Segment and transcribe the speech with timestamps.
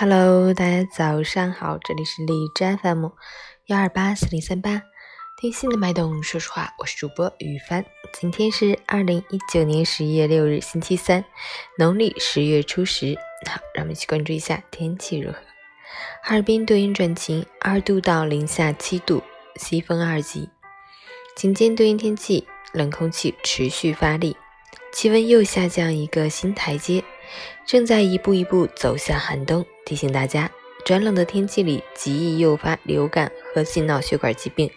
[0.00, 3.08] Hello，大家早上好，这里是荔枝 FM
[3.66, 4.80] 幺二八四零三八，
[5.38, 7.84] 听心的脉动，说实话，我是主播雨帆。
[8.18, 11.22] 今天是二零一九年十一月六日，星期三，
[11.76, 13.14] 农历十月初十。
[13.46, 15.36] 好，让我们一起关注一下天气如何。
[16.22, 19.22] 哈尔滨多云转晴，二度到零下七度，
[19.56, 20.48] 西风二级。
[21.36, 24.34] 晴间多云天气，冷空气持续发力，
[24.94, 27.04] 气温又下降一个新台阶。
[27.66, 30.50] 正在一步一步走向寒冬，提醒大家，
[30.84, 34.70] 转冷的天气里极易诱发流感和心脑血管疾病，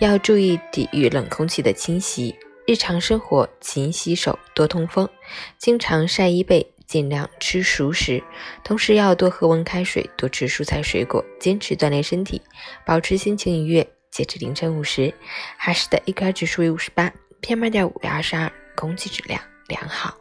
[0.00, 2.36] 要注意抵御冷空气的侵袭。
[2.66, 5.08] 日常生活勤洗手，多通风，
[5.56, 8.22] 经常晒衣被，尽量吃熟食，
[8.64, 12.42] 同时要多喝温开水，多吃蔬菜水果，坚持锻炼身体，
[12.84, 13.86] 保持心情愉悦。
[14.10, 15.14] 截至凌晨五时，
[15.58, 20.16] 哈市的 AQI 指数为五十八，PM 二点五为二十二，空气质量良好。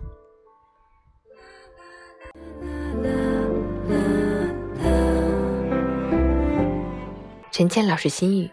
[7.51, 8.49] 陈倩老师心语：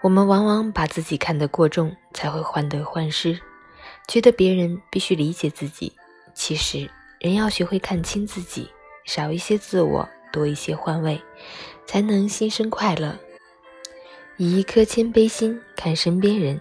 [0.00, 3.40] 我们往往把自己看得过重，才会患得患失，
[4.06, 5.92] 觉得别人必须理解自己。
[6.32, 8.70] 其实，人要学会看清自己，
[9.04, 11.20] 少一些自我，多一些换位，
[11.84, 13.18] 才能心生快乐。
[14.36, 16.60] 以一颗谦卑心看身边人，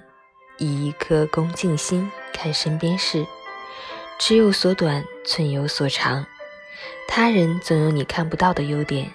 [0.58, 3.26] 以一颗恭敬心看身边事。
[4.20, 6.26] 尺有所短，寸有所长。
[7.08, 9.12] 他人总有你看不到的优点。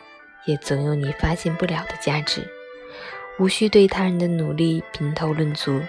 [0.46, 2.48] 也总有你发现不了的价值，
[3.36, 5.82] 无需对他人的努力评头论足，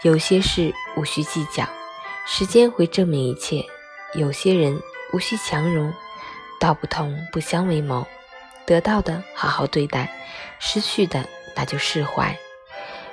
[0.00, 1.68] 有些事无需计较，
[2.26, 3.60] 时间会证明一切；
[4.14, 4.80] 有些人
[5.12, 5.92] 无需强融，
[6.58, 8.06] 道不同不相为谋。
[8.64, 10.10] 得到的好好对待，
[10.58, 12.34] 失去的那就释怀。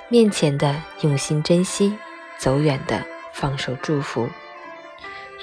[0.08, 1.98] 面前的用心珍惜，
[2.38, 3.04] 走远的
[3.34, 4.26] 放手祝福。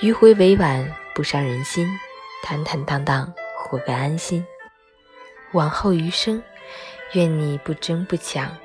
[0.01, 1.87] 迂回委婉不伤人心，
[2.43, 4.45] 坦坦荡荡活个安心。
[5.53, 6.41] 往后余生，
[7.13, 8.55] 愿你不争不抢，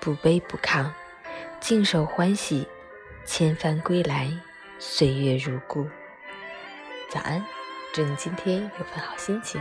[0.00, 0.90] 不卑不亢，
[1.60, 2.66] 静守欢喜，
[3.24, 4.30] 千帆归来，
[4.78, 5.86] 岁月如故。
[7.10, 7.44] 早安，
[7.92, 9.60] 祝你今天有份好心情。